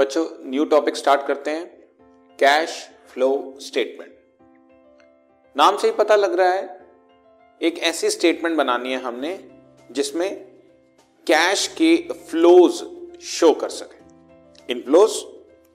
[0.00, 1.64] बच्चों new topic start करते हैं।
[2.38, 2.70] कैश
[3.08, 3.28] फ्लो
[3.60, 4.12] स्टेटमेंट
[5.56, 6.62] नाम से ही पता लग रहा है,
[7.60, 9.32] एक ऐसी स्टेटमेंट बनानी है हमने,
[9.90, 10.30] जिसमें
[11.26, 11.96] कैश के
[12.30, 12.82] फ्लोज
[13.22, 15.16] शो कर सके। Inflows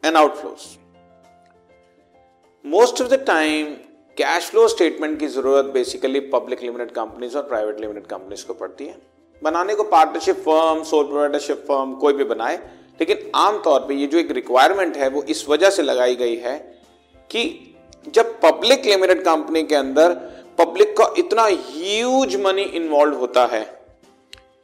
[0.04, 0.66] and outflows
[2.66, 3.74] most of the time
[4.18, 8.86] cash flow statement की ज़रूरत बेसिकली पब्लिक लिमिटेड कंपनीज़ और प्राइवेट लिमिटेड कंपनीज़ को पड़ती
[8.86, 8.98] है।
[9.42, 12.60] बनाने को partnership firm sole proprietorship firm कोई भी बनाए
[13.00, 16.58] लेकिन आमतौर पे ये जो एक रिक्वायरमेंट है, वो इस वजह से लगाई गई है
[17.32, 17.76] कि
[18.08, 20.14] जब पब्लिक लिमिटेड कंपनी के अंदर
[20.58, 23.62] पब्लिक का इतना ह्यूज मनी इन्वॉल्व होता है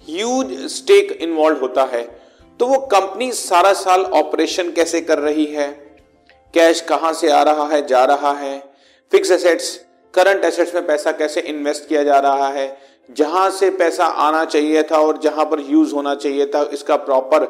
[0.07, 2.03] ह्यूज स्टेक इन्वॉल्व होता है
[2.59, 5.67] तो वो कंपनी सारा साल ऑपरेशन कैसे कर रही है?
[6.53, 8.57] कैश कहाँ से आ रहा है, जा रहा है?
[9.11, 9.79] फिक्स एसेट्स
[10.13, 12.77] करंट एसेट्स में पैसा कैसे इन्वेस्ट किया जा रहा है?
[13.09, 17.45] जहाँ से पैसा आना चाहिए था और जहाँ पर यूज़ होना चाहिए था, इसका प्रॉपर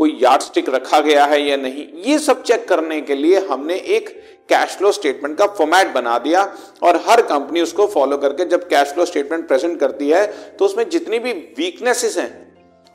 [0.00, 3.74] कोई यार्ड स्टिक रखा गया है या नहीं, ये सब चेक करने के लिए हमने
[3.96, 4.08] एक
[4.48, 6.42] कैश फ्लो स्टेटमेंट का फॉर्मेट बना दिया
[6.82, 10.26] और हर कंपनी उसको फॉलो करके जब कैश फ्लो स्टेटमेंट प्रेजेंट करती है
[10.56, 12.30] तो उसमें जितनी भी वीकनेसेस हैं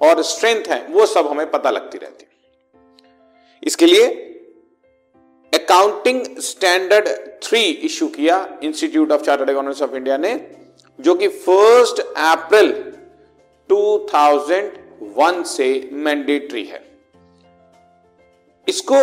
[0.02, 2.30] और स्ट्रेंथ है, वो सब हमें पता लगती रहती है।
[3.64, 4.08] इसके लिए
[5.54, 7.08] अकाउंटिंग स्टैंडर्ड
[7.44, 10.34] थ्री इश्यू किया Institute of Chartered Accountants of India ने,
[11.00, 12.74] जो कि फ़र्स्ट अप्रैल
[13.70, 16.84] 2001 से मैंडेटरी है।
[18.68, 18.98] इसको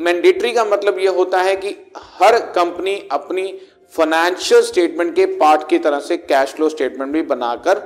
[0.00, 3.60] मैंडेटरी का मतलब यह होता है कि हर कंपनी अपनी
[3.92, 7.78] फाइनेंशियल स्टेटमेंट के पार्ट की तरह से कैश फ्लो स्टेटमेंट भी बनाकर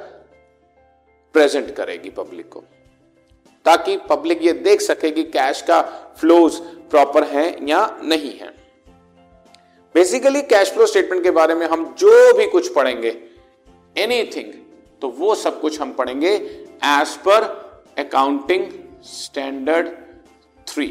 [1.34, 2.60] प्रेजेंट करेगी पब्लिक को।
[3.64, 5.82] ताकि पब्लिक ये देख सके कि कैश का
[6.18, 6.54] फ्लोज
[6.90, 8.48] प्रॉपर है या नहीं है।
[9.94, 13.16] बेसिकली कैश फ्लो स्टेटमेंट के बारे में हम जो भी कुछ पढ़ेंगे
[13.96, 14.52] एनीथिंग
[15.00, 16.34] तो वो सब कुछ हम पढ़ेंगे
[16.84, 17.42] as per
[17.98, 18.66] accounting
[19.02, 19.88] standard
[20.66, 20.86] three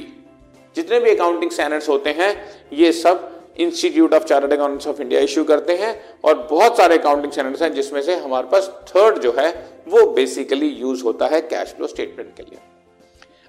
[0.78, 2.30] जितने भी अकाउंटिंग स्टैंडर्ड्स होते हैं
[2.74, 5.94] ये सब Institute of Chartered Accountants of India issue करते हैं
[6.24, 9.50] और बहुत सारे अकाउंटिंग स्टैंडर्ड्स हैं जिसमें से हमारे पास थर्ड जो है
[9.88, 12.60] वो बेसिकली यूज़ होता है कैश फ्लो स्टेटमेंट के लिए।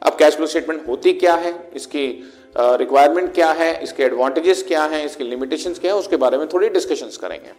[0.03, 1.53] अब कैश फ्लो स्टेटमेंट होती क्या है?
[1.75, 2.07] इसकी
[2.57, 3.83] रिक्वायरमेंट uh, क्या है?
[3.83, 5.05] इसके एडवांटेजेस क्या है?
[5.05, 5.99] इसके लिमिटेशन क्या है?
[5.99, 7.53] उसके बारे में थोड़ी डिस्कशन करेंगे।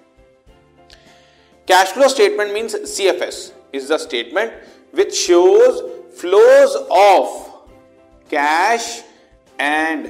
[1.67, 4.61] Cash flow statement mean C F S is the statement
[4.95, 5.81] which shows
[6.19, 7.47] flows of
[8.31, 8.87] cash
[9.59, 10.07] and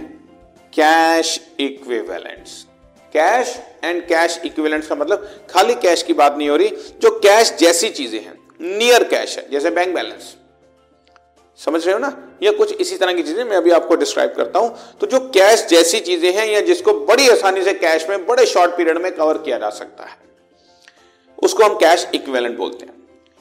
[0.73, 2.65] cash equivalents
[3.13, 6.69] cash and cash equivalents का मतलब खाली कैश की बात नहीं हो रही,
[7.01, 10.35] जो कैश जैसी चीज़ें हैं नियर कैश है, जैसे बैंक बैलेंस
[11.59, 12.11] समझ रहे हो ना?
[12.43, 15.65] या कुछ इसी तरह की चीज़ें मैं अभी आपको डिस्क्राइब करता हूँ। तो जो कैश
[15.69, 19.37] जैसी चीज़ें हैं या जिसको बड़ी आसानी से कैश में, बड़े शॉर्ट पीरियड में कवर
[19.37, 20.17] किया जा सकता है,
[21.37, 22.93] उसको हम कैश इक्विवेलेंट बोलते हैं।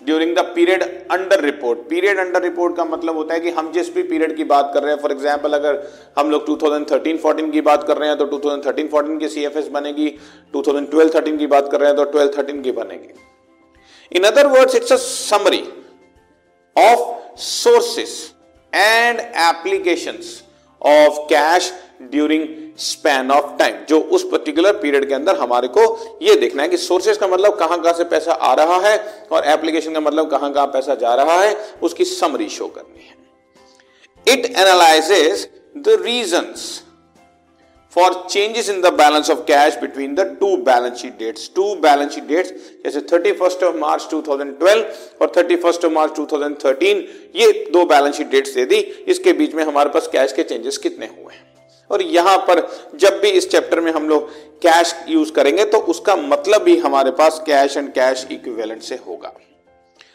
[0.08, 3.94] During the period under report period under report का मतलब होता है कि हम जिस
[3.94, 5.80] भी पीरियड की बात कर रहे हैं फॉर एग्जांपल अगर
[6.18, 10.08] हम लोग 2013-14 की बात कर रहे हैं तो 2013-14 की सीएफएस बनेगी
[10.54, 13.12] 2012-13 की बात कर रहे हैं तो 12-13 की बनेगी.
[14.12, 15.62] In other words it's a summary
[16.76, 17.04] of
[17.40, 18.14] sources
[18.72, 20.32] and applications
[20.82, 22.46] of cash during
[22.78, 25.82] span of time जो उस पर्टिकुलर पीरियड के अंदर हमारे को
[26.22, 28.96] यह देखना है कि सोर्सेज का मतलब कहाँ कहाँ से पैसा आ रहा है
[29.32, 33.16] और एप्लीकेशन का मतलब कहाँ कहाँ पैसा जा रहा है, उसकी समरी शो करनी है।
[34.26, 36.82] It analyses the reasons
[37.92, 42.12] for changes in the balance of cash between the two balance sheet dates two balance
[42.14, 42.50] sheet dates
[42.84, 44.84] जैसे थर्टी फ़र्स्ट ऑफ़ मार्च 2012
[45.20, 47.02] और थर्टी फ़र्स्ट ऑफ़ मार्च 2013
[47.36, 48.78] ये दो balance sheet dates दे दी।
[49.08, 51.46] इसके बीच में हमारे पास कैश के चेंजेस कितने हुए हैं?
[51.90, 52.66] और यहाँ पर
[52.96, 54.30] जब भी इस चैप्टर में हम लोग
[54.62, 59.32] कैश यूज़ करेंगे तो उसका मतलब भी हमारे पास कैश एंड कैश इक्विवेलेंट से होगा।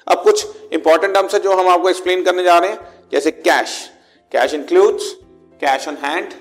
[0.07, 2.80] अब कुछ इंपॉर्टेंट टर्म्स है जो हम आपको एक्सप्लेन करने जा रहे हैं।
[3.12, 3.77] जैसे cash
[4.31, 5.12] cash includes
[5.62, 6.33] cash on hand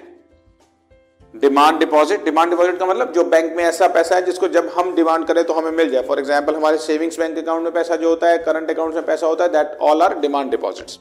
[1.35, 4.95] demand deposit demand deposit का मतलब जो बैंक में ऐसा पैसा है जिसको जब हम
[4.95, 8.09] डिमांड करें तो हमें मिल जाए। फॉर एग्ज़ाम्पल हमारे सेविंग्स बैंक अकाउंट में पैसा जो
[8.09, 10.99] होता है करंट अकाउंट में पैसा होता है that all are demand deposits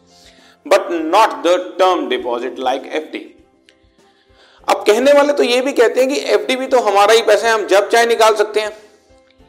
[0.66, 3.20] but not the term deposit like FD
[4.68, 7.48] अब कहने वाले तो ये भी कहते हैं कि एफडी भी तो हमारा ही पैसा
[7.48, 8.72] है, हम जब चाहे निकाल सकते हैं।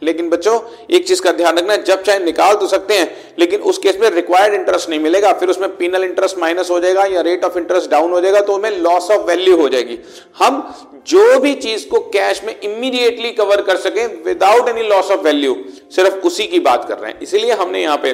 [0.02, 0.58] लेकिन बच्चों,
[0.90, 4.08] एक चीज़ का ध्यान रखना जब चाहे निकाल तो सकते हैं, लेकिन उस केस में
[4.10, 7.90] रिक्वायर्ड इंटरेस्ट नहीं मिलेगा, फिर उसमें पिनल इंटरेस्ट माइनस हो जाएगा या रेट ऑफ़ इंटरेस्ट
[7.90, 9.98] डाउन हो जाएगा तो हमें लॉस ऑफ़ वैल्यू हो जाएगी।
[10.38, 10.74] हम
[11.06, 15.54] जो भी चीज़ को कैश में इमीडिएटली कवर कर सके without any loss of value
[15.96, 18.10] सिर्फ़ उसी की बात कर रहे हैं। इसीलिए हमने यहाँ पे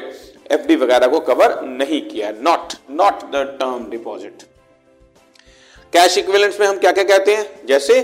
[0.51, 4.43] एफ़ वगैरह को कवर नहीं किया not not the term deposit
[5.93, 7.67] cash equivalents में हम क्या क्या कहते हैं?
[7.67, 8.01] जैसे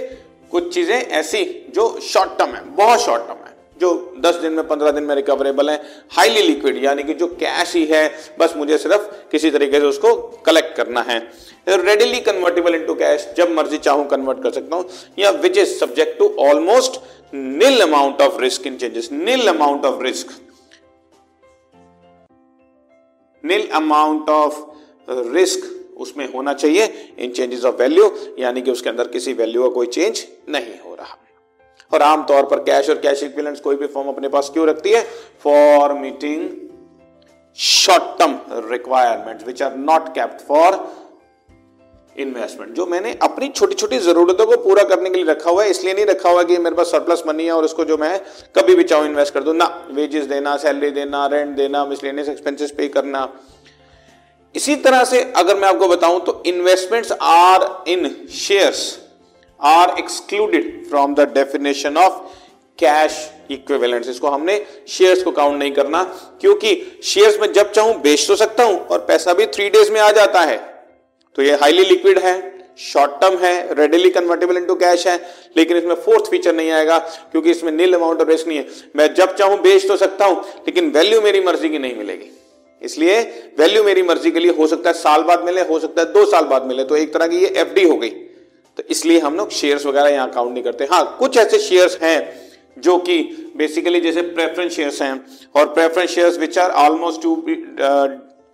[0.52, 1.44] कुछ चीज़ें ऐसी
[1.74, 5.14] जो शॉर्ट टर्म है, बहुत शॉर्ट टर्म है, जो 10 दिन में 15 दिन में
[5.14, 5.76] रिकवरेबल है
[6.12, 8.08] हाईली लिक्विड यानी कि जो कैश ही है,
[8.38, 10.14] बस मुझे सिर्फ़ किसी तरीके से उसको
[10.46, 11.18] कलेक्ट करना है।
[11.68, 14.88] रेडिली कन्वर्टेबल इनटू कैश जब मर्ज़ी चाहूँ कन्वर्ट कर सकता हूँ,
[15.18, 17.00] या which is subject to almost
[17.34, 20.32] nil amount of risk in changes nil amount of risk
[23.44, 24.60] nil amount of
[25.34, 26.84] risk उसमें होना चाहिए।
[27.18, 30.94] इन चेंजेस ऑफ़ वैल्यू यानी कि उसके अंदर किसी वैल्यू का कोई चेंज नहीं हो
[30.94, 31.18] रहा।
[31.90, 35.02] और आमतौर पर कैश और कैश इक्विलेंट्स कोई भी फॉर्म अपने पास क्यों रखती है?
[35.42, 36.50] For meeting
[37.58, 38.38] short term
[38.70, 40.78] requirement which are not kept for
[42.16, 45.70] investment जो मैंने अपनी छोटी छोटी जरूरतों को पूरा करने के लिए रखा हुआ है,
[45.70, 48.20] इसलिए नहीं रखा हुआ कि मेरे पास सरप्लस मनी है और उसको जो मैं
[48.56, 52.70] कभी भी चाहूँ इन्वेस्ट कर दूँ। ना वेजेस देना सैलरी देना रेंट देना मिसलेनियस एक्सपेंसेस
[52.70, 53.24] पे करना।
[54.54, 58.82] इसी तरह से अगर मैं आपको बताऊँ तो investments are in shares
[59.60, 62.22] are excluded from the definition of
[62.78, 63.18] cash
[63.50, 66.02] equivalent इसको हमने शेयर्स को काउंट नहीं करना,
[66.40, 70.00] क्योंकि शेयर्स में जब चाहूँ बेच तो सकता हूँ और पैसा भी थ्री डेज़ में
[70.00, 70.56] आ जाता है।
[71.38, 72.34] तो ये हाईली लिक्विड है
[72.82, 75.16] शॉर्ट टर्म है रेडिली कन्वर्टेबल इनटू कैश है,
[75.56, 78.66] लेकिन इसमें फोर्थ फीचर नहीं आएगा, क्योंकि इसमें नील अमाउंट ऑफ़ रिस्क नहीं है।
[78.96, 82.30] मैं जब चाहूँ बेच तो सकता हूँ, लेकिन वैल्यू मेरी मर्ज़ी की नहीं मिलेगी।
[82.84, 83.20] इसलिए
[83.58, 86.24] वैल्यू मेरी मर्ज़ी के लिए हो सकता है, साल बाद मिले, हो सकता है दो
[86.26, 88.10] साल बाद मिले तो एक तरह की ये एफडी हो गई।
[88.78, 92.42] तो इसलिए हम लोग शेयर्स वगैरह यहाँ काउंट नहीं करते। हाँ कुछ ऐसे शेयर्स हैं
[92.76, 93.22] जो कि
[93.56, 95.24] बेसिकली जैसे प्रेफरेंस शेयर्स हैं
[95.56, 97.34] और preference shares which are almost to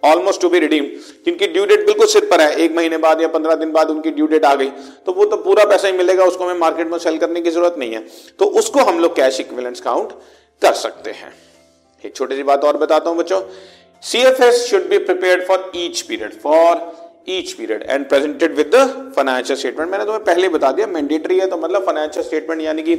[0.02, 0.84] almost to be redeem
[1.24, 4.10] जिनकी ड्यू डेट बिल्कुल सिर पर है। एक महीने बाद या पंद्रह दिन बाद उनकी
[4.10, 4.68] ड्यू डेट आ गई।
[5.06, 7.74] तो वो तो पूरा पैसा ही मिलेगा, उसको हमें मार्केट में सेल करने की ज़रूरत
[7.78, 8.04] नहीं है।
[8.38, 10.12] तो उसको हम लोग कैश इक्विलेंस काउंट
[10.62, 11.32] कर सकते हैं।
[12.04, 13.40] एक छोटी सी बात और बताता हूँ बच्चों।
[14.02, 16.78] F S should be prepare for each period for
[17.28, 19.12] each period and presented with the
[19.46, 22.94] statement मैंने तुम्हें पहले बता दिया मैंडेटरी है तो मतलब फाइनेंशियल स्टेटमेंट यानी कि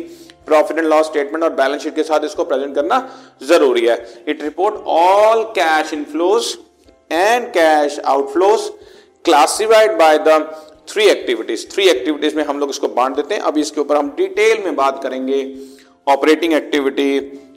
[0.47, 2.99] प्रॉफिट एंड लॉस स्टेटमेंट और बैलेंस शीट के साथ इसको प्रेजेंट करना
[3.43, 6.57] ज़रूरी है। It report all cash inflows
[7.11, 8.69] and cash outflows
[9.25, 10.39] classified by the
[10.89, 14.09] three activities three activities में हम लोग इसको बांट देते हैं। अभी इसके ऊपर हम
[14.17, 15.39] डिटेल में बात करेंगे।
[16.07, 17.15] Operating activity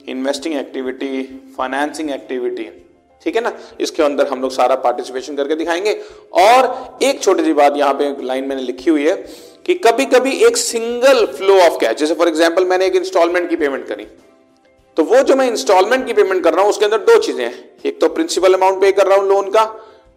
[0.09, 1.23] investing activity
[1.57, 2.69] financing activity
[3.25, 3.51] ठीक है ना?
[3.79, 5.93] इसके अंदर हम लोग सारा पार्टिसिपेशन करके दिखाएँगे।
[6.33, 9.15] और एक छोटी सी बात यहाँ पे लाइन मैंने लिखी हुई है
[9.65, 13.55] कि कभी कभी एक सिंगल फ्लो ऑफ़ कैश जैसे फॉर एग्जांपल मैंने एक इंस्टॉलमेंट की
[13.55, 14.07] पेमेंट करी।
[14.97, 17.79] तो वो जो मैं इंस्टॉलमेंट की पेमेंट कर रहा हूँ, उसके अंदर दो चीज़ें हैं।
[17.85, 19.63] एक तो प्रिंसिपल अमाउंट पे कर रहा हूँ लोन का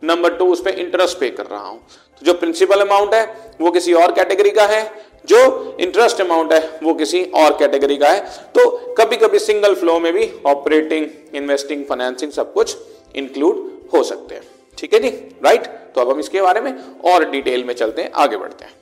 [0.04, 3.24] नंबर टू उस पर इंटरेस्ट पे कर रहा हूँ। तो जो प्रिंसिपल अमाउंट है,
[3.60, 4.82] वो किसी और कैटेगरी का है।
[5.26, 8.20] जो इंटरेस्ट अमाउंट है, वो किसी और कैटेगरी का है।
[8.54, 12.76] तो कभी कभी सिंगल फ्लो में भी ऑपरेटिंग इन्वेस्टिंग फाइनेंसिंग सब कुछ
[13.14, 13.56] इंक्लूड
[13.94, 14.42] हो सकते हैं।
[14.78, 15.08] ठीक है जी?
[15.44, 16.72] राइट तो अब हम इसके बारे में
[17.04, 18.72] और डिटेल में चलते हैं, आगे बढ़ते हैं।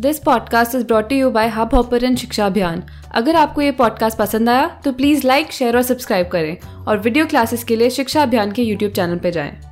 [0.00, 2.82] This podcast is brought you by Hubhopper Shiksha Abhiyan
[3.14, 7.26] अगर आपको ये पॉडकास्ट पसंद आया तो प्लीज़ लाइक शेयर और सब्सक्राइब करें और वीडियो
[7.26, 9.71] क्लासेस के लिए शिक्षा अभियान के यूट्यूब चैनल पर जाएँ।